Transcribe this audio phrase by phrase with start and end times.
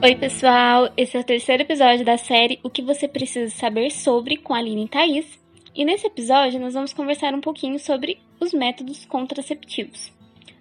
[0.00, 0.92] Oi, pessoal!
[0.96, 4.58] Esse é o terceiro episódio da série O que você precisa saber sobre com a
[4.58, 5.40] Aline e Thaís.
[5.74, 10.12] E nesse episódio nós vamos conversar um pouquinho sobre os métodos contraceptivos.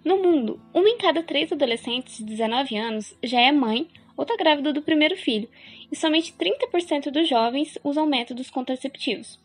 [0.03, 4.35] No mundo, uma em cada três adolescentes de 19 anos já é mãe ou está
[4.35, 5.47] grávida do primeiro filho,
[5.91, 9.39] e somente 30% dos jovens usam métodos contraceptivos.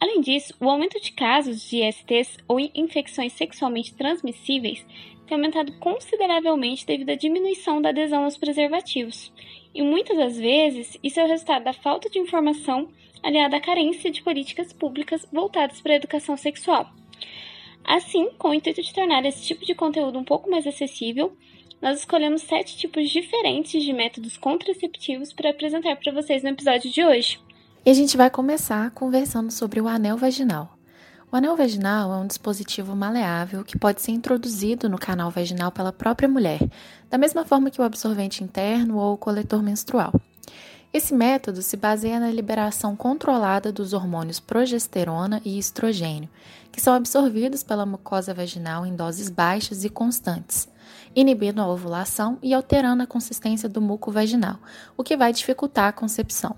[0.00, 4.84] Além disso, o aumento de casos de ISTs ou infecções sexualmente transmissíveis
[5.28, 9.32] tem aumentado consideravelmente devido à diminuição da adesão aos preservativos.
[9.74, 12.88] E muitas das vezes, isso é o resultado da falta de informação
[13.22, 16.90] aliada à carência de políticas públicas voltadas para a educação sexual.
[17.84, 21.36] Assim, com o intuito de tornar esse tipo de conteúdo um pouco mais acessível,
[21.80, 27.04] nós escolhemos sete tipos diferentes de métodos contraceptivos para apresentar para vocês no episódio de
[27.04, 27.38] hoje.
[27.86, 30.77] E a gente vai começar conversando sobre o anel vaginal.
[31.30, 35.92] O anel vaginal é um dispositivo maleável que pode ser introduzido no canal vaginal pela
[35.92, 36.58] própria mulher,
[37.10, 40.14] da mesma forma que o absorvente interno ou o coletor menstrual.
[40.90, 46.30] Esse método se baseia na liberação controlada dos hormônios progesterona e estrogênio,
[46.72, 50.66] que são absorvidos pela mucosa vaginal em doses baixas e constantes,
[51.14, 54.58] inibindo a ovulação e alterando a consistência do muco vaginal,
[54.96, 56.56] o que vai dificultar a concepção.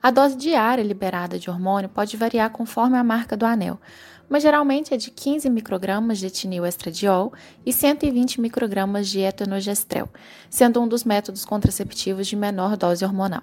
[0.00, 3.80] A dose diária liberada de hormônio pode variar conforme a marca do anel,
[4.28, 7.32] mas geralmente é de 15 microgramas de etinil estradiol
[7.66, 10.08] e 120 microgramas de etanogestrel,
[10.48, 13.42] sendo um dos métodos contraceptivos de menor dose hormonal.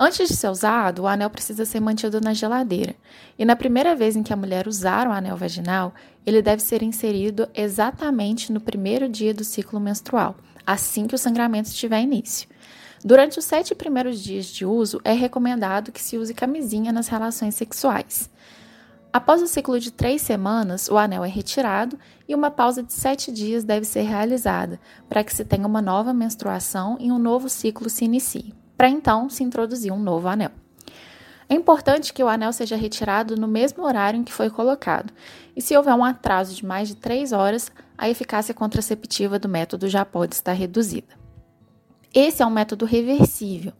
[0.00, 2.94] Antes de ser usado, o anel precisa ser mantido na geladeira,
[3.36, 5.92] e na primeira vez em que a mulher usar o anel vaginal,
[6.24, 11.70] ele deve ser inserido exatamente no primeiro dia do ciclo menstrual, assim que o sangramento
[11.72, 12.48] tiver início.
[13.04, 17.54] Durante os sete primeiros dias de uso, é recomendado que se use camisinha nas relações
[17.54, 18.28] sexuais.
[19.12, 21.98] Após o ciclo de três semanas, o anel é retirado
[22.28, 24.78] e uma pausa de sete dias deve ser realizada
[25.08, 29.30] para que se tenha uma nova menstruação e um novo ciclo se inicie, para então
[29.30, 30.50] se introduzir um novo anel.
[31.48, 35.12] É importante que o anel seja retirado no mesmo horário em que foi colocado,
[35.56, 39.88] e se houver um atraso de mais de três horas, a eficácia contraceptiva do método
[39.88, 41.27] já pode estar reduzida.
[42.12, 43.72] Esse é um método reversível.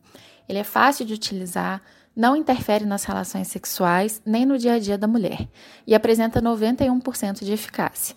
[0.48, 1.82] Ele é fácil de utilizar,
[2.14, 5.48] não interfere nas relações sexuais nem no dia a dia da mulher
[5.86, 8.16] e apresenta 91% de eficácia.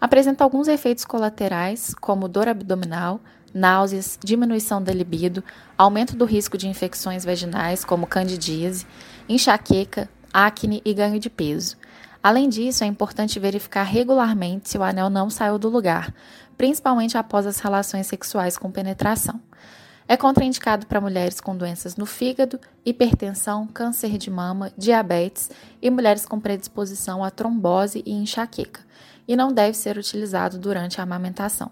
[0.00, 3.20] Apresenta alguns efeitos colaterais, como dor abdominal,
[3.52, 5.42] náuseas, diminuição da libido,
[5.78, 8.86] aumento do risco de infecções vaginais, como candidíase,
[9.28, 11.76] enxaqueca, acne e ganho de peso.
[12.22, 16.12] Além disso, é importante verificar regularmente se o anel não saiu do lugar,
[16.56, 19.40] principalmente após as relações sexuais com penetração.
[20.06, 25.50] É contraindicado para mulheres com doenças no fígado, hipertensão, câncer de mama, diabetes
[25.80, 28.82] e mulheres com predisposição a trombose e enxaqueca,
[29.26, 31.70] e não deve ser utilizado durante a amamentação.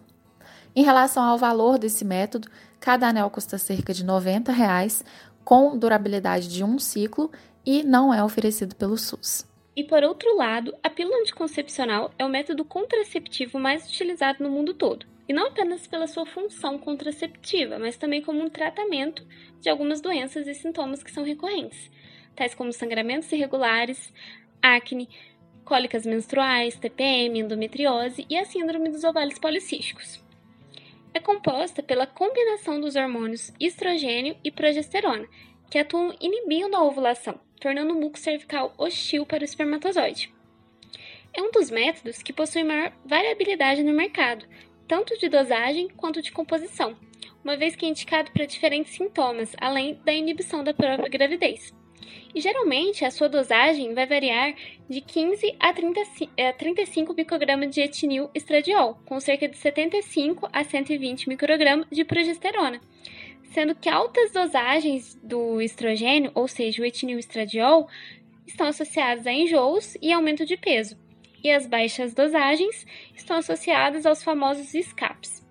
[0.74, 2.48] Em relação ao valor desse método,
[2.80, 5.04] cada anel custa cerca de 90 reais,
[5.44, 7.30] com durabilidade de um ciclo
[7.66, 9.44] e não é oferecido pelo SUS.
[9.74, 14.74] E por outro lado, a pílula anticoncepcional é o método contraceptivo mais utilizado no mundo
[14.74, 19.26] todo, e não apenas pela sua função contraceptiva, mas também como um tratamento
[19.60, 21.90] de algumas doenças e sintomas que são recorrentes,
[22.36, 24.12] tais como sangramentos irregulares,
[24.60, 25.08] acne,
[25.64, 30.22] cólicas menstruais, TPM, endometriose e a síndrome dos ovários policísticos.
[31.14, 35.26] É composta pela combinação dos hormônios estrogênio e progesterona,
[35.70, 40.34] que atuam inibindo a ovulação, tornando o muco cervical hostil para o espermatozoide.
[41.32, 44.44] É um dos métodos que possui maior variabilidade no mercado,
[44.88, 46.96] tanto de dosagem quanto de composição,
[47.44, 51.72] uma vez que é indicado para diferentes sintomas, além da inibição da própria gravidez.
[52.34, 54.54] E geralmente a sua dosagem vai variar
[54.88, 56.00] de 15 a, 30,
[56.48, 62.80] a 35 microgramas de etinil estradiol, com cerca de 75 a 120 microgramas de progesterona,
[63.52, 67.88] sendo que altas dosagens do estrogênio, ou seja, o etinil estradiol,
[68.46, 70.96] estão associadas a enjoos e aumento de peso,
[71.42, 75.42] e as baixas dosagens estão associadas aos famosos escapes.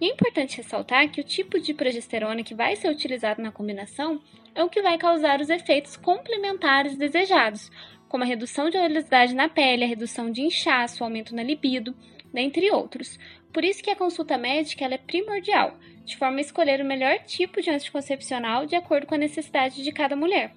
[0.00, 4.20] E é importante ressaltar que o tipo de progesterona que vai ser utilizado na combinação
[4.54, 7.70] é o que vai causar os efeitos complementares desejados,
[8.08, 11.94] como a redução de oleosidade na pele, a redução de inchaço, o aumento na libido,
[12.32, 13.18] dentre outros.
[13.52, 15.76] Por isso que a consulta médica é primordial,
[16.10, 19.92] de forma a escolher o melhor tipo de anticoncepcional de acordo com a necessidade de
[19.92, 20.52] cada mulher.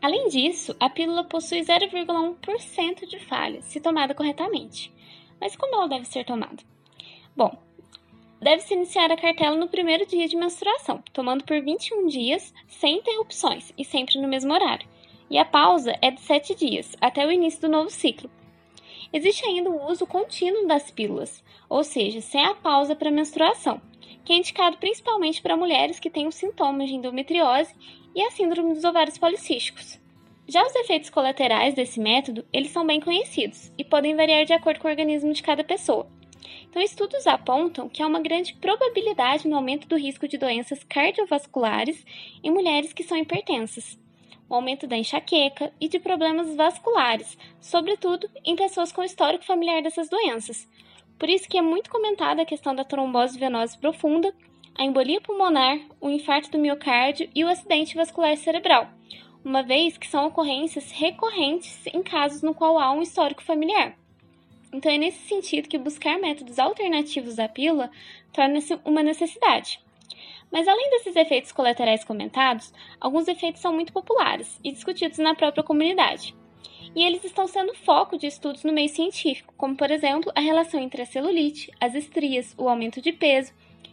[0.00, 4.90] Além disso, a pílula possui 0,1% de falhas se tomada corretamente.
[5.38, 6.62] Mas como ela deve ser tomada?
[7.36, 7.56] Bom,
[8.40, 13.72] deve-se iniciar a cartela no primeiro dia de menstruação, tomando por 21 dias, sem interrupções
[13.76, 14.88] e sempre no mesmo horário.
[15.28, 18.30] E a pausa é de 7 dias, até o início do novo ciclo.
[19.12, 23.80] Existe ainda o uso contínuo das pílulas, ou seja, sem a pausa para menstruação,
[24.24, 27.74] que é indicado principalmente para mulheres que têm os sintomas de endometriose
[28.14, 30.00] e a síndrome dos ovários policísticos.
[30.46, 34.80] Já os efeitos colaterais desse método, eles são bem conhecidos e podem variar de acordo
[34.80, 36.06] com o organismo de cada pessoa.
[36.68, 42.04] Então, estudos apontam que há uma grande probabilidade no aumento do risco de doenças cardiovasculares
[42.42, 43.98] em mulheres que são hipertensas,
[44.48, 50.08] o aumento da enxaqueca e de problemas vasculares, sobretudo em pessoas com histórico familiar dessas
[50.08, 50.68] doenças.
[51.18, 54.34] Por isso que é muito comentada a questão da trombose venosa profunda,
[54.74, 58.88] a embolia pulmonar, o infarto do miocárdio e o acidente vascular cerebral,
[59.44, 63.96] uma vez que são ocorrências recorrentes em casos no qual há um histórico familiar.
[64.72, 67.90] Então é nesse sentido que buscar métodos alternativos à pílula
[68.32, 69.78] torna-se uma necessidade.
[70.50, 75.62] Mas além desses efeitos colaterais comentados, alguns efeitos são muito populares e discutidos na própria
[75.62, 76.34] comunidade.
[76.94, 80.80] E eles estão sendo foco de estudos no meio científico, como por exemplo a relação
[80.80, 83.52] entre a celulite, as estrias, o aumento de peso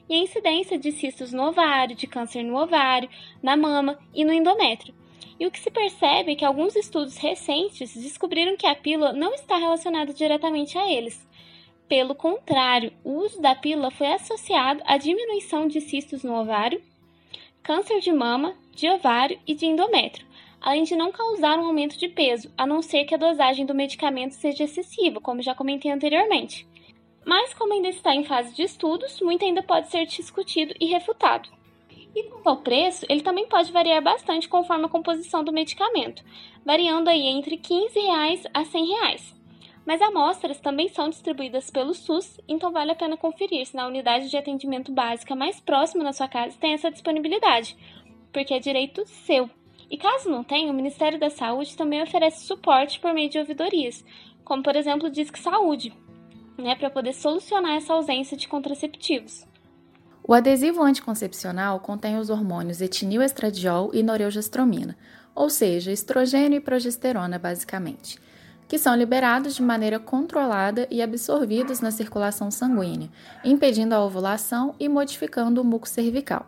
[0.10, 3.10] e a incidência de cistos no ovário, de câncer no ovário,
[3.42, 4.94] na mama e no endométrio,
[5.40, 9.34] e o que se percebe é que alguns estudos recentes descobriram que a pílula não
[9.34, 11.26] está relacionada diretamente a eles.
[11.88, 16.82] Pelo contrário, o uso da pílula foi associado à diminuição de cistos no ovário,
[17.64, 20.28] câncer de mama, de ovário e de endométrio,
[20.62, 23.76] além de não causar um aumento de peso, a não ser que a dosagem do
[23.76, 26.68] medicamento seja excessiva, como já comentei anteriormente.
[27.26, 31.50] Mas, como ainda está em fase de estudos, muito ainda pode ser discutido e refutado.
[32.16, 36.24] E quanto ao preço, ele também pode variar bastante conforme a composição do medicamento,
[36.66, 39.36] variando aí entre 15 reais a 100 reais.
[39.86, 44.30] Mas amostras também são distribuídas pelo SUS, então vale a pena conferir se na unidade
[44.30, 47.78] de atendimento básica mais próxima da sua casa tem essa disponibilidade,
[48.32, 49.50] porque é direito seu.
[49.90, 54.06] E caso não tenha, o Ministério da Saúde também oferece suporte por meio de ouvidorias,
[54.44, 55.94] como por exemplo o Disque Saúde,
[56.58, 59.48] né, para poder solucionar essa ausência de contraceptivos.
[60.24, 64.96] O adesivo anticoncepcional contém os hormônios etinilestradiol e norelgestromina,
[65.34, 68.20] ou seja, estrogênio e progesterona basicamente,
[68.68, 73.10] que são liberados de maneira controlada e absorvidos na circulação sanguínea,
[73.44, 76.46] impedindo a ovulação e modificando o muco cervical.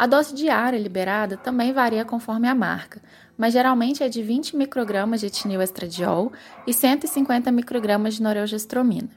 [0.00, 3.02] A dose diária liberada também varia conforme a marca,
[3.36, 6.32] mas geralmente é de 20 microgramas de etinilestradiol
[6.66, 9.10] e 150 microgramas de norelgestromina.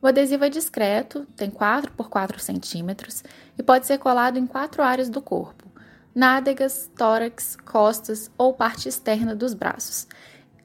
[0.00, 3.24] O adesivo é discreto, tem 4 por 4 centímetros
[3.58, 5.68] e pode ser colado em quatro áreas do corpo:
[6.14, 10.06] nádegas, tórax, costas ou parte externa dos braços.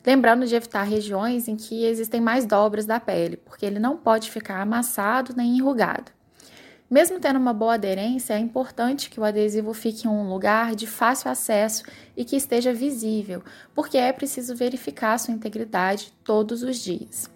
[0.05, 4.29] Lembrando de evitar regiões em que existem mais dobras da pele, porque ele não pode
[4.29, 6.11] ficar amassado nem enrugado.
[6.91, 10.85] Mesmo tendo uma boa aderência, é importante que o adesivo fique em um lugar de
[10.85, 11.85] fácil acesso
[12.17, 13.41] e que esteja visível,
[13.73, 17.31] porque é preciso verificar sua integridade todos os dias.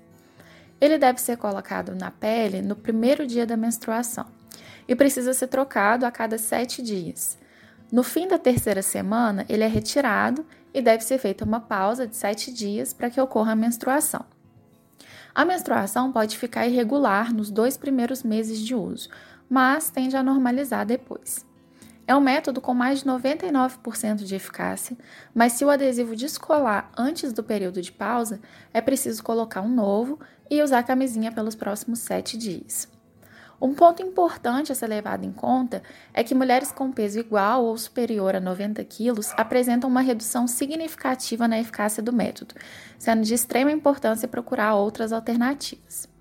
[0.82, 4.26] Ele deve ser colocado na pele no primeiro dia da menstruação
[4.90, 7.38] e precisa ser trocado a cada sete dias.
[7.90, 12.18] No fim da terceira semana, ele é retirado e deve ser feita uma pausa de
[12.18, 14.26] sete dias para que ocorra a menstruação.
[15.34, 19.10] A menstruação pode ficar irregular nos dois primeiros meses de uso,
[19.50, 21.46] mas tende a normalizar depois.
[22.08, 24.96] É um método com mais de 99% de eficácia,
[25.34, 28.40] mas se o adesivo descolar antes do período de pausa,
[28.72, 32.88] é preciso colocar um novo e usar a camisinha pelos próximos 7 dias.
[33.60, 35.82] Um ponto importante a ser levado em conta
[36.14, 41.48] é que mulheres com peso igual ou superior a 90 quilos apresentam uma redução significativa
[41.48, 42.54] na eficácia do método,
[43.00, 46.15] sendo de extrema importância procurar outras alternativas.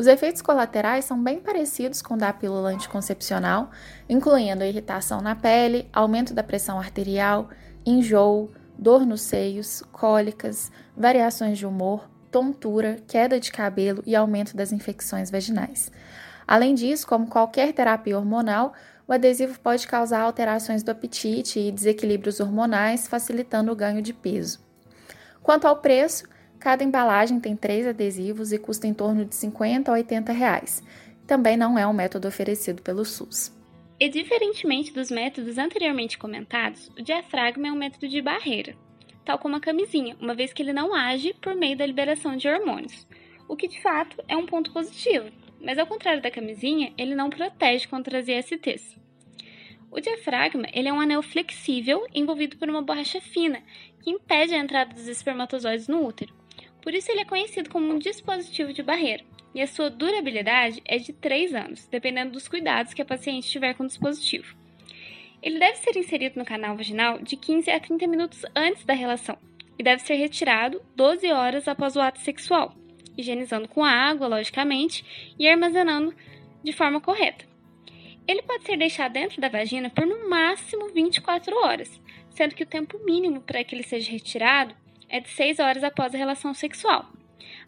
[0.00, 3.70] Os efeitos colaterais são bem parecidos com o da pílula anticoncepcional,
[4.08, 7.50] incluindo irritação na pele, aumento da pressão arterial,
[7.84, 14.72] enjoo, dor nos seios, cólicas, variações de humor, tontura, queda de cabelo e aumento das
[14.72, 15.92] infecções vaginais.
[16.48, 18.72] Além disso, como qualquer terapia hormonal,
[19.06, 24.60] o adesivo pode causar alterações do apetite e desequilíbrios hormonais, facilitando o ganho de peso.
[25.42, 26.24] Quanto ao preço,
[26.60, 30.84] Cada embalagem tem três adesivos e custa em torno de 50 a 80 reais.
[31.26, 33.50] Também não é um método oferecido pelo SUS.
[33.98, 38.76] E diferentemente dos métodos anteriormente comentados, o diafragma é um método de barreira,
[39.24, 42.46] tal como a camisinha, uma vez que ele não age por meio da liberação de
[42.46, 43.06] hormônios,
[43.48, 45.30] o que de fato é um ponto positivo,
[45.62, 48.98] mas ao contrário da camisinha, ele não protege contra as ISTs.
[49.90, 53.62] O diafragma ele é um anel flexível envolvido por uma borracha fina
[54.02, 56.39] que impede a entrada dos espermatozoides no útero.
[56.82, 60.98] Por isso ele é conhecido como um dispositivo de barreira, e a sua durabilidade é
[60.98, 64.56] de 3 anos, dependendo dos cuidados que a paciente tiver com o dispositivo.
[65.42, 69.38] Ele deve ser inserido no canal vaginal de 15 a 30 minutos antes da relação
[69.78, 72.74] e deve ser retirado 12 horas após o ato sexual,
[73.16, 76.14] higienizando com água, logicamente, e armazenando
[76.62, 77.46] de forma correta.
[78.28, 82.66] Ele pode ser deixado dentro da vagina por no máximo 24 horas, sendo que o
[82.66, 84.76] tempo mínimo para que ele seja retirado
[85.10, 87.06] é de 6 horas após a relação sexual.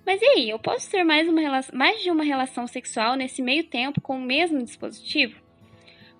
[0.07, 1.41] Mas e aí, eu posso ter mais, uma,
[1.73, 5.41] mais de uma relação sexual nesse meio tempo com o mesmo dispositivo?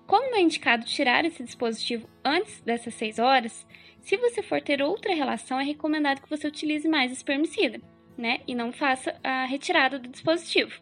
[0.05, 3.65] Como não é indicado tirar esse dispositivo antes dessas 6 horas,
[4.01, 7.79] se você for ter outra relação, é recomendado que você utilize mais espermicida,
[8.17, 8.41] né?
[8.45, 10.81] E não faça a retirada do dispositivo.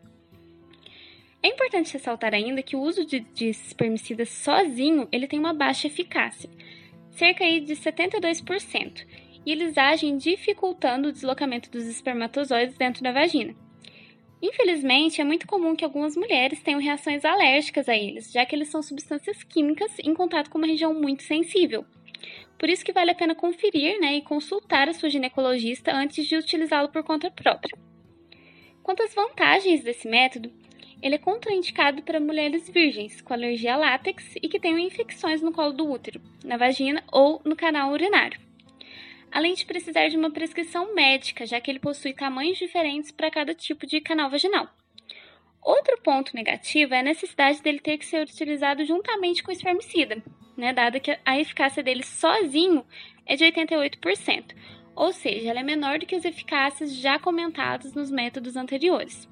[1.44, 5.88] É importante ressaltar ainda que o uso de, de espermicida sozinho ele tem uma baixa
[5.88, 6.50] eficácia,
[7.12, 9.06] cerca de 72%,
[9.46, 13.56] e eles agem dificultando o deslocamento dos espermatozoides dentro da vagina.
[14.42, 18.70] Infelizmente, é muito comum que algumas mulheres tenham reações alérgicas a eles, já que eles
[18.70, 21.86] são substâncias químicas em contato com uma região muito sensível.
[22.58, 26.36] Por isso que vale a pena conferir né, e consultar a sua ginecologista antes de
[26.36, 27.78] utilizá-lo por conta própria.
[28.82, 30.52] Quanto às vantagens desse método,
[31.04, 35.52] ele é contraindicado para mulheres virgens com alergia a látex e que tenham infecções no
[35.52, 38.40] colo do útero, na vagina ou no canal urinário
[39.32, 43.54] além de precisar de uma prescrição médica, já que ele possui tamanhos diferentes para cada
[43.54, 44.68] tipo de canal vaginal.
[45.62, 50.22] Outro ponto negativo é a necessidade dele ter que ser utilizado juntamente com o espermicida,
[50.58, 52.86] né, dada que a eficácia dele sozinho
[53.26, 54.56] é de 88%,
[54.96, 59.30] ou seja, ela é menor do que as eficácias já comentadas nos métodos anteriores.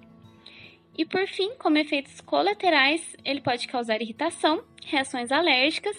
[0.97, 5.97] E por fim, como efeitos colaterais, ele pode causar irritação, reações alérgicas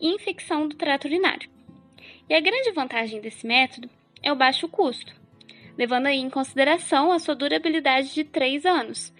[0.00, 1.50] e infecção do trato urinário.
[2.28, 3.88] E a grande vantagem desse método
[4.22, 5.12] é o baixo custo,
[5.76, 9.12] levando aí em consideração a sua durabilidade de 3 anos.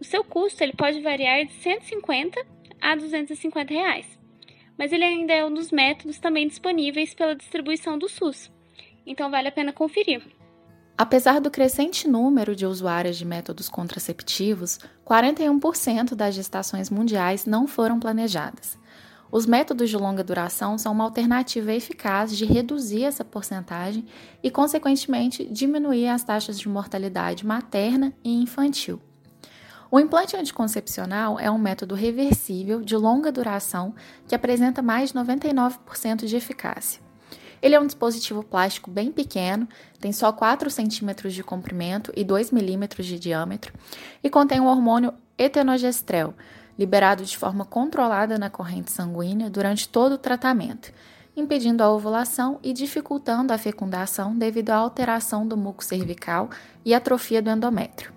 [0.00, 2.44] O seu custo ele pode variar de 150
[2.80, 4.18] a 250 reais,
[4.76, 8.50] mas ele ainda é um dos métodos também disponíveis pela distribuição do SUS,
[9.06, 10.22] então vale a pena conferir.
[10.96, 17.98] Apesar do crescente número de usuárias de métodos contraceptivos, 41% das gestações mundiais não foram
[17.98, 18.78] planejadas.
[19.30, 24.04] Os métodos de longa duração são uma alternativa eficaz de reduzir essa porcentagem
[24.42, 29.00] e, consequentemente, diminuir as taxas de mortalidade materna e infantil.
[29.90, 33.94] O implante anticoncepcional é um método reversível de longa duração
[34.26, 37.00] que apresenta mais de 99% de eficácia.
[37.62, 39.66] Ele é um dispositivo plástico bem pequeno,
[39.98, 43.72] tem só 4 centímetros de comprimento e 2 milímetros de diâmetro
[44.22, 46.34] e contém o hormônio etenogestrel,
[46.78, 50.92] liberado de forma controlada na corrente sanguínea durante todo o tratamento,
[51.36, 56.50] impedindo a ovulação e dificultando a fecundação devido à alteração do muco cervical
[56.84, 58.12] e atrofia do endométrio.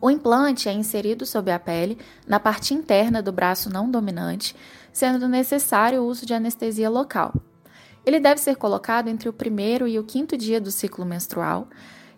[0.00, 4.56] O implante é inserido sob a pele, na parte interna do braço não dominante,
[4.90, 7.34] sendo necessário o uso de anestesia local.
[8.06, 11.68] Ele deve ser colocado entre o primeiro e o quinto dia do ciclo menstrual,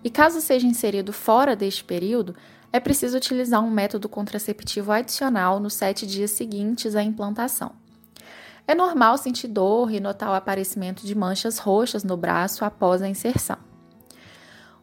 [0.04, 2.36] e caso seja inserido fora deste período,
[2.72, 7.72] é preciso utilizar um método contraceptivo adicional nos sete dias seguintes à implantação.
[8.66, 13.08] É normal sentir dor e notar o aparecimento de manchas roxas no braço após a
[13.08, 13.58] inserção.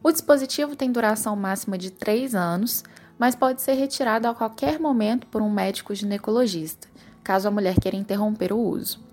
[0.02, 2.84] O dispositivo tem duração máxima de 3 anos,
[3.18, 6.88] mas pode ser retirado a qualquer momento por um médico ginecologista,
[7.24, 9.09] caso a mulher queira interromper o uso.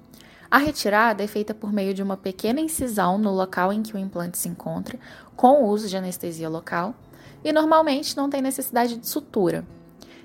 [0.49, 3.99] A retirada é feita por meio de uma pequena incisão no local em que o
[3.99, 4.97] implante se encontra,
[5.35, 6.95] com o uso de anestesia local,
[7.43, 9.65] e normalmente não tem necessidade de sutura.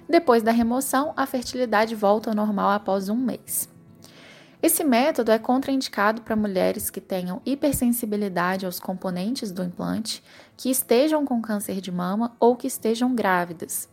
[0.08, 3.68] Depois da remoção, a fertilidade volta ao normal após um mês.
[4.62, 10.22] Esse método é contraindicado para mulheres que tenham hipersensibilidade aos componentes do implante,
[10.56, 13.88] que estejam com câncer de mama ou que estejam grávidas.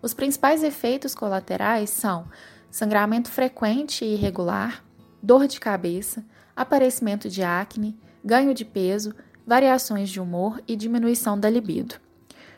[0.00, 2.28] Os principais efeitos colaterais são
[2.70, 4.84] sangramento frequente e irregular,
[5.22, 6.24] dor de cabeça,
[6.56, 9.14] aparecimento de acne, ganho de peso,
[9.46, 11.96] variações de humor e diminuição da libido.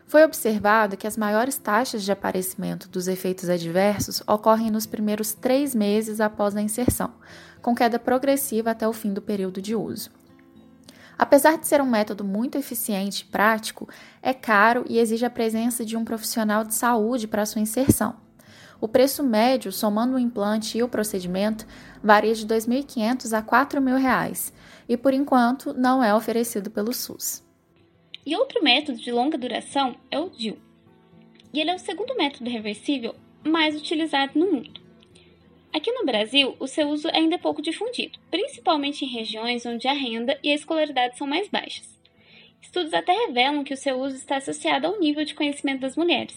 [0.06, 5.74] Foi observado que as maiores taxas de aparecimento dos efeitos adversos ocorrem nos primeiros três
[5.74, 7.14] meses após a inserção,
[7.62, 10.10] com queda progressiva até o fim do período de uso.
[11.16, 13.88] Apesar de ser um método muito eficiente e prático,
[14.20, 18.23] é caro e exige a presença de um profissional de saúde para sua inserção.
[18.84, 21.66] O preço médio, somando o implante e o procedimento,
[22.02, 24.52] varia de R$ 2.500 a R$ 4.000
[24.86, 27.42] e, por enquanto, não é oferecido pelo SUS.
[28.26, 30.58] E outro método de longa duração é o DIL.
[31.50, 34.78] E ele é o segundo método reversível mais utilizado no mundo.
[35.72, 39.94] Aqui no Brasil, o seu uso ainda é pouco difundido, principalmente em regiões onde a
[39.94, 41.88] renda e a escolaridade são mais baixas.
[42.60, 46.36] Estudos até revelam que o seu uso está associado ao nível de conhecimento das mulheres,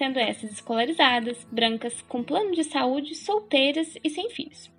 [0.00, 4.70] sendo essas escolarizadas, brancas, com plano de saúde, solteiras e sem filhos.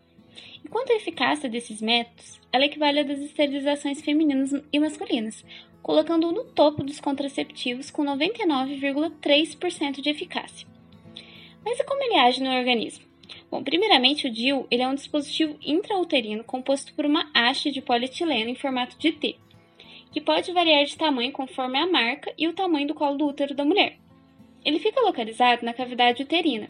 [0.65, 5.45] Enquanto a eficácia desses métodos, ela equivale à das esterilizações femininas e masculinas,
[5.83, 10.67] colocando-o no topo dos contraceptivos com 99,3% de eficácia.
[11.63, 13.05] Mas e como ele age no organismo?
[13.51, 18.49] Bom, primeiramente o DIU ele é um dispositivo intrauterino composto por uma haste de polietileno
[18.49, 19.35] em formato de T,
[20.11, 23.53] que pode variar de tamanho conforme a marca e o tamanho do colo do útero
[23.53, 24.00] da mulher.
[24.63, 26.69] Ele fica localizado na cavidade uterina.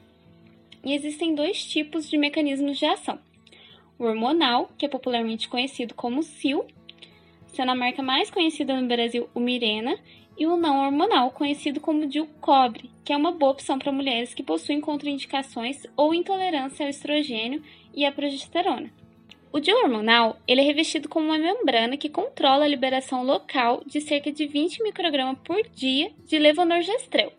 [0.83, 3.19] E existem dois tipos de mecanismos de ação.
[3.99, 6.65] O hormonal, que é popularmente conhecido como SIL,
[7.47, 9.97] sendo a marca mais conhecida no Brasil o Mirena,
[10.37, 14.33] e o não hormonal, conhecido como DIU cobre, que é uma boa opção para mulheres
[14.33, 17.61] que possuem contraindicações ou intolerância ao estrogênio
[17.93, 18.91] e à progesterona.
[19.51, 23.99] O DIU hormonal ele é revestido com uma membrana que controla a liberação local de
[23.99, 27.33] cerca de 20 microgramas por dia de levonorgestrel,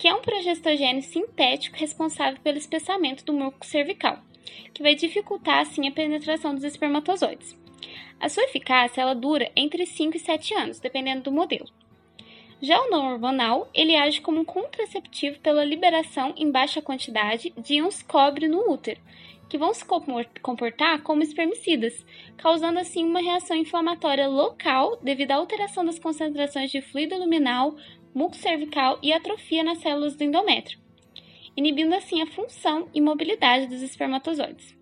[0.00, 4.18] que é um progestogênio sintético responsável pelo espessamento do muco cervical,
[4.72, 7.54] que vai dificultar assim a penetração dos espermatozoides.
[8.18, 11.66] A sua eficácia ela dura entre 5 e 7 anos, dependendo do modelo.
[12.62, 17.74] Já o não hormonal, ele age como um contraceptivo pela liberação em baixa quantidade de
[17.74, 19.00] íons cobre no útero,
[19.50, 19.84] que vão se
[20.40, 22.06] comportar como espermicidas,
[22.38, 27.76] causando assim uma reação inflamatória local devido à alteração das concentrações de fluido luminal,
[28.14, 30.78] muco cervical e atrofia nas células do endométrio,
[31.56, 34.76] inibindo assim a função e mobilidade dos espermatozoides.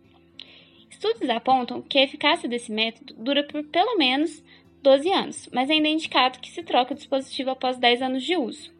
[0.90, 4.42] Estudos apontam que a eficácia desse método dura por pelo menos
[4.82, 8.36] 12 anos, mas ainda é indicado que se troque o dispositivo após 10 anos de
[8.36, 8.72] uso.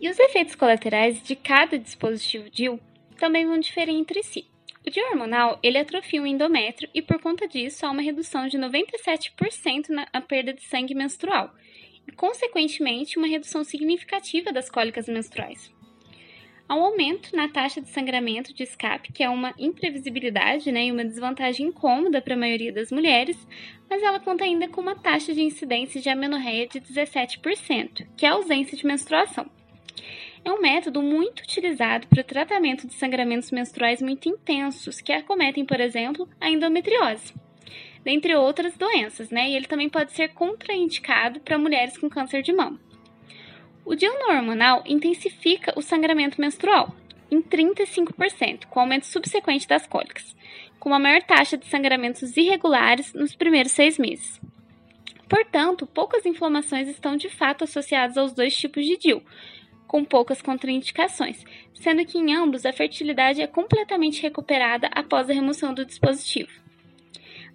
[0.00, 2.78] E os efeitos colaterais de cada dispositivo DIU
[3.18, 4.46] também vão diferir entre si.
[4.86, 8.58] O DIU hormonal ele atrofia o endométrio e por conta disso há uma redução de
[8.58, 11.54] 97% na perda de sangue menstrual
[12.16, 15.72] consequentemente, uma redução significativa das cólicas menstruais.
[16.66, 20.92] Há um aumento na taxa de sangramento de escape, que é uma imprevisibilidade né, e
[20.92, 23.36] uma desvantagem incômoda para a maioria das mulheres,
[23.88, 28.30] mas ela conta ainda com uma taxa de incidência de amenorreia de 17%, que é
[28.30, 29.50] a ausência de menstruação.
[30.42, 35.66] É um método muito utilizado para o tratamento de sangramentos menstruais muito intensos, que acometem,
[35.66, 37.34] por exemplo, a endometriose,
[38.04, 39.48] dentre outras doenças, né?
[39.48, 42.78] E ele também pode ser contraindicado para mulheres com câncer de mama.
[43.84, 46.94] O diurno hormonal intensifica o sangramento menstrual
[47.30, 50.36] em 35%, com aumento subsequente das cólicas,
[50.78, 54.40] com uma maior taxa de sangramentos irregulares nos primeiros seis meses.
[55.28, 59.22] Portanto, poucas inflamações estão de fato associadas aos dois tipos de DIL,
[59.86, 65.74] com poucas contraindicações, sendo que em ambos a fertilidade é completamente recuperada após a remoção
[65.74, 66.63] do dispositivo.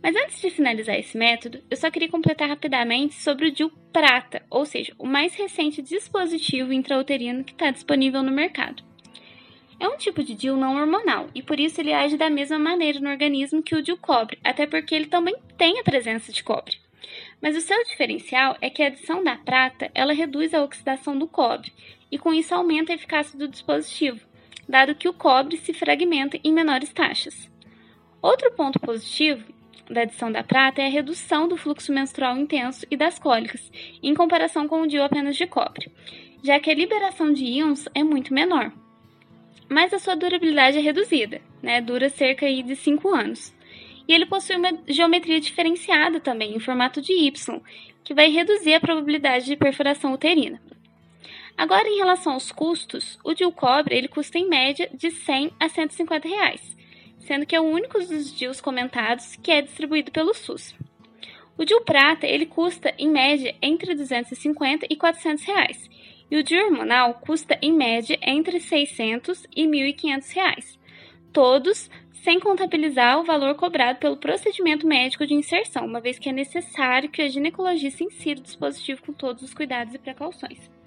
[0.01, 4.41] Mas antes de finalizar esse método, eu só queria completar rapidamente sobre o DIU prata,
[4.49, 8.81] ou seja, o mais recente dispositivo intrauterino que está disponível no mercado.
[9.79, 12.99] É um tipo de DIU não hormonal e por isso ele age da mesma maneira
[12.99, 16.77] no organismo que o DIU cobre, até porque ele também tem a presença de cobre.
[17.41, 21.27] Mas o seu diferencial é que a adição da prata ela reduz a oxidação do
[21.27, 21.71] cobre
[22.11, 24.25] e com isso aumenta a eficácia do dispositivo,
[24.67, 27.49] dado que o cobre se fragmenta em menores taxas.
[28.21, 29.45] Outro ponto positivo
[29.89, 33.71] da adição da prata é a redução do fluxo menstrual intenso e das cólicas,
[34.03, 35.91] em comparação com o DIU apenas de cobre,
[36.43, 38.71] já que a liberação de íons é muito menor.
[39.67, 41.81] Mas a sua durabilidade é reduzida, né?
[41.81, 43.53] dura cerca de 5 anos.
[44.07, 47.61] E ele possui uma geometria diferenciada também, em formato de Y,
[48.03, 50.59] que vai reduzir a probabilidade de perfuração uterina.
[51.55, 55.69] Agora, em relação aos custos, o DIU cobre ele custa em média de 100 a
[55.69, 56.77] 150 reais,
[57.19, 60.75] sendo que é o único dos DIUs comentados que é distribuído pelo SUS.
[61.57, 65.89] O DIU prata ele custa em média entre 250 e 400 reais,
[66.31, 70.79] e o DIU hormonal custa em média entre 600 e 1.500 reais,
[71.33, 71.89] todos
[72.23, 77.09] sem contabilizar o valor cobrado pelo procedimento médico de inserção, uma vez que é necessário
[77.09, 80.78] que a ginecologista insira o dispositivo com todos os cuidados e precauções.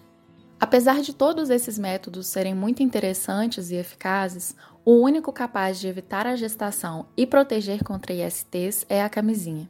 [0.62, 6.24] Apesar de todos esses métodos serem muito interessantes e eficazes, o único capaz de evitar
[6.24, 9.68] a gestação e proteger contra ISTs é a camisinha.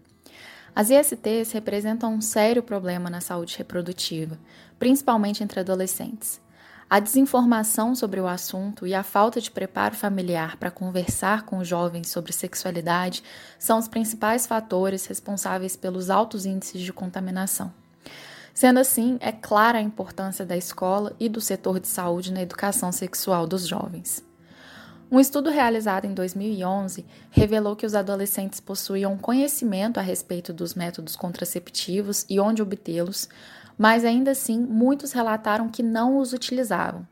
[0.77, 4.39] As ISTs representam um sério problema na saúde reprodutiva,
[4.79, 6.39] principalmente entre adolescentes.
[6.91, 12.11] A desinformação sobre o assunto e a falta de preparo familiar para conversar com jovens
[12.11, 13.23] sobre sexualidade
[13.59, 17.73] são os principais fatores responsáveis pelos altos índices de contaminação.
[18.55, 22.93] Sendo assim, é clara a importância da escola e do setor de saúde na educação
[22.93, 24.23] sexual dos jovens.
[25.11, 31.17] Um estudo realizado em 2011 revelou que os adolescentes possuíam conhecimento a respeito dos métodos
[31.17, 33.29] contraceptivos e onde obtê-los,
[33.77, 37.07] mas ainda assim muitos relataram que não os utilizavam.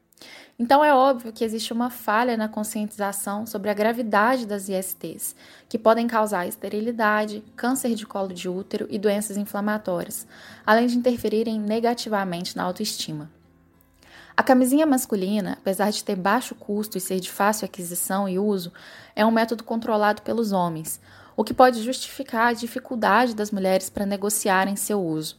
[0.63, 5.35] Então é óbvio que existe uma falha na conscientização sobre a gravidade das ISTs,
[5.67, 10.27] que podem causar esterilidade, câncer de colo de útero e doenças inflamatórias,
[10.67, 13.31] além de interferirem negativamente na autoestima.
[14.37, 18.71] A camisinha masculina, apesar de ter baixo custo e ser de fácil aquisição e uso,
[19.17, 21.01] é um método controlado pelos homens,
[21.39, 25.39] o que pode justificar a dificuldade das mulheres para negociarem seu uso.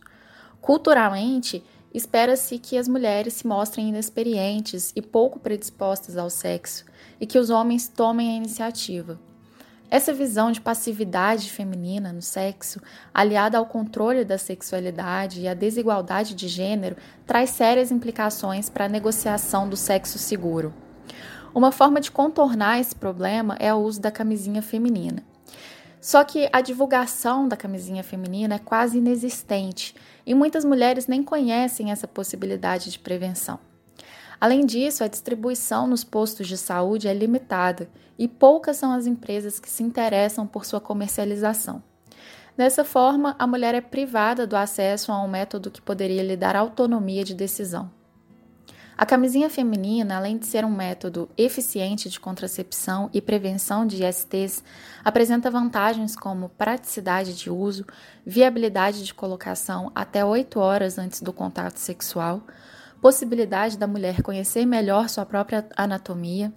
[0.59, 6.85] Culturalmente, espera-se que as mulheres se mostrem inexperientes e pouco predispostas ao sexo
[7.19, 9.19] e que os homens tomem a iniciativa.
[9.89, 12.79] Essa visão de passividade feminina no sexo,
[13.13, 16.95] aliada ao controle da sexualidade e à desigualdade de gênero,
[17.27, 20.73] traz sérias implicações para a negociação do sexo seguro.
[21.53, 25.21] Uma forma de contornar esse problema é o uso da camisinha feminina.
[26.01, 31.91] Só que a divulgação da camisinha feminina é quase inexistente e muitas mulheres nem conhecem
[31.91, 33.59] essa possibilidade de prevenção.
[34.39, 37.87] Além disso, a distribuição nos postos de saúde é limitada
[38.17, 41.83] e poucas são as empresas que se interessam por sua comercialização.
[42.57, 46.55] Dessa forma, a mulher é privada do acesso a um método que poderia lhe dar
[46.55, 47.91] autonomia de decisão.
[48.97, 54.63] A camisinha feminina, além de ser um método eficiente de contracepção e prevenção de ISTs,
[55.03, 57.85] apresenta vantagens como praticidade de uso,
[58.25, 62.43] viabilidade de colocação até 8 horas antes do contato sexual,
[63.01, 66.53] possibilidade da mulher conhecer melhor sua própria anatomia,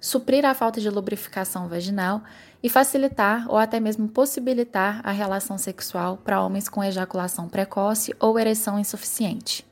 [0.00, 2.22] suprir a falta de lubrificação vaginal
[2.62, 8.38] e facilitar ou até mesmo possibilitar a relação sexual para homens com ejaculação precoce ou
[8.38, 9.67] ereção insuficiente.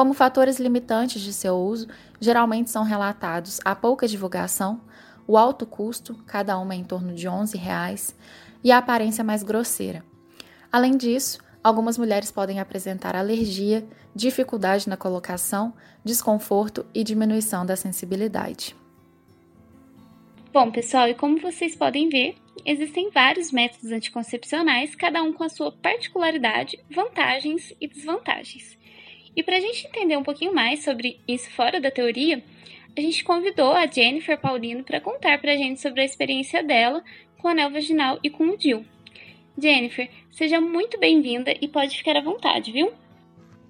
[0.00, 1.86] Como fatores limitantes de seu uso,
[2.18, 4.80] geralmente são relatados a pouca divulgação,
[5.26, 8.16] o alto custo, cada uma é em torno de 11 reais,
[8.64, 10.02] e a aparência mais grosseira.
[10.72, 13.86] Além disso, algumas mulheres podem apresentar alergia,
[14.16, 18.74] dificuldade na colocação, desconforto e diminuição da sensibilidade.
[20.50, 25.50] Bom, pessoal, e como vocês podem ver, existem vários métodos anticoncepcionais, cada um com a
[25.50, 28.79] sua particularidade, vantagens e desvantagens.
[29.36, 32.42] E para a gente entender um pouquinho mais sobre isso fora da teoria,
[32.96, 37.02] a gente convidou a Jennifer Paulino para contar para a gente sobre a experiência dela
[37.38, 38.84] com o anel vaginal e com o DIL.
[39.56, 42.92] Jennifer, seja muito bem-vinda e pode ficar à vontade, viu?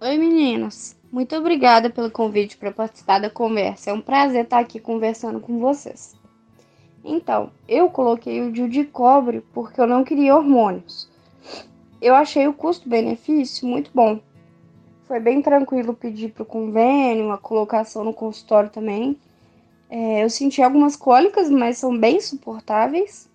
[0.00, 0.98] Oi, meninas.
[1.12, 3.90] Muito obrigada pelo convite para participar da conversa.
[3.90, 6.14] É um prazer estar aqui conversando com vocês.
[7.04, 11.08] Então, eu coloquei o DIL de cobre porque eu não queria hormônios.
[12.00, 14.20] Eu achei o custo-benefício muito bom
[15.10, 19.16] foi bem tranquilo pedir para o convênio, a colocação no consultório também.
[19.90, 23.28] É, eu senti algumas cólicas, mas são bem suportáveis.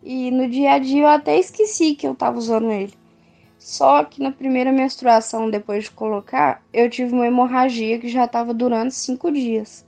[0.00, 2.94] E no dia a dia eu até esqueci que eu estava usando ele.
[3.58, 8.54] Só que na primeira menstruação, depois de colocar, eu tive uma hemorragia que já estava
[8.54, 9.84] durando cinco dias.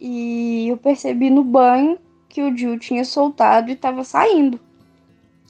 [0.00, 4.60] E eu percebi no banho que o DIU tinha soltado e estava saindo.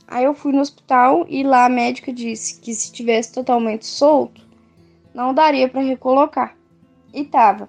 [0.08, 4.41] Aí eu fui no hospital e lá a médica disse que se tivesse totalmente solto,
[5.14, 6.56] não daria para recolocar.
[7.12, 7.68] E tava.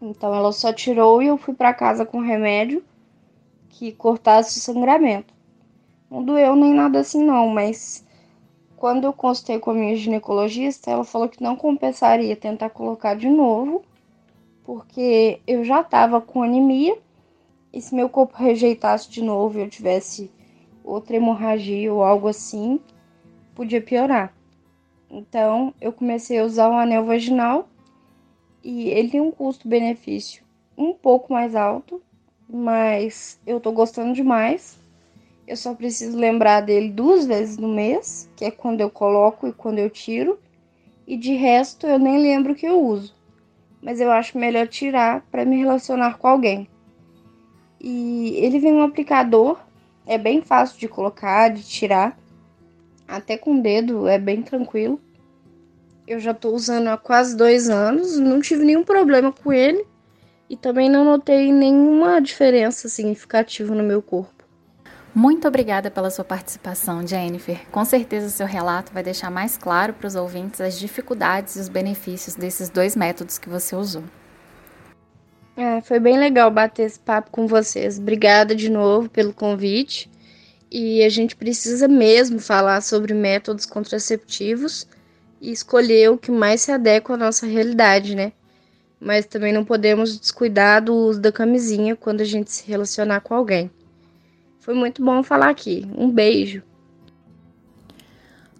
[0.00, 2.82] Então ela só tirou e eu fui para casa com remédio
[3.68, 5.32] que cortasse o sangramento.
[6.10, 8.04] Não doeu nem nada assim não, mas
[8.76, 13.28] quando eu consultei com a minha ginecologista, ela falou que não compensaria tentar colocar de
[13.28, 13.82] novo,
[14.64, 16.96] porque eu já estava com anemia
[17.72, 20.30] e se meu corpo rejeitasse de novo e eu tivesse
[20.82, 22.80] outra hemorragia ou algo assim,
[23.54, 24.34] podia piorar.
[25.10, 27.68] Então, eu comecei a usar o anel vaginal
[28.62, 30.44] e ele tem um custo-benefício
[30.78, 32.00] um pouco mais alto,
[32.48, 34.78] mas eu tô gostando demais.
[35.46, 39.52] Eu só preciso lembrar dele duas vezes no mês, que é quando eu coloco e
[39.52, 40.38] quando eu tiro,
[41.06, 43.14] e de resto eu nem lembro que eu uso.
[43.82, 46.68] Mas eu acho melhor tirar para me relacionar com alguém.
[47.80, 49.58] E ele vem um aplicador,
[50.06, 52.16] é bem fácil de colocar, de tirar
[53.10, 55.00] até com o dedo é bem tranquilo.
[56.06, 59.84] Eu já estou usando há quase dois anos, não tive nenhum problema com ele
[60.48, 64.44] e também não notei nenhuma diferença significativa no meu corpo.
[65.12, 67.60] Muito obrigada pela sua participação, Jennifer.
[67.70, 71.68] Com certeza seu relato vai deixar mais claro para os ouvintes as dificuldades e os
[71.68, 74.04] benefícios desses dois métodos que você usou.
[75.56, 77.98] É, foi bem legal bater esse papo com vocês.
[77.98, 80.08] Obrigada de novo pelo convite
[80.70, 84.86] e a gente precisa mesmo falar sobre métodos contraceptivos
[85.40, 88.32] e escolher o que mais se adequa à nossa realidade, né?
[89.00, 93.34] Mas também não podemos descuidar do uso da camisinha quando a gente se relacionar com
[93.34, 93.70] alguém.
[94.60, 95.88] Foi muito bom falar aqui.
[95.96, 96.62] Um beijo.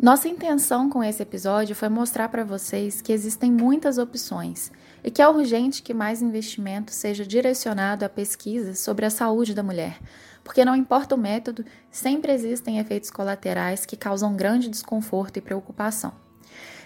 [0.02, 5.22] Nossa intenção com esse episódio foi mostrar para vocês que existem muitas opções e que
[5.22, 9.98] é urgente que mais investimento seja direcionado a pesquisas sobre a saúde da mulher,
[10.42, 16.12] porque não importa o método, sempre existem efeitos colaterais que causam grande desconforto e preocupação.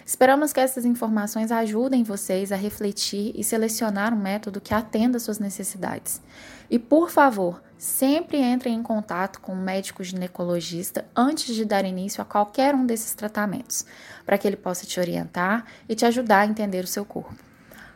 [0.05, 5.23] Esperamos que essas informações ajudem vocês a refletir e selecionar um método que atenda às
[5.23, 6.21] suas necessidades.
[6.69, 12.21] E por favor, sempre entrem em contato com um médico ginecologista antes de dar início
[12.21, 13.83] a qualquer um desses tratamentos,
[14.23, 17.54] para que ele possa te orientar e te ajudar a entender o seu corpo.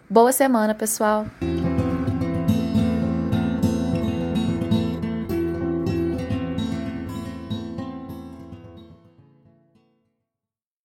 [0.10, 1.28] Boa semana, pessoal!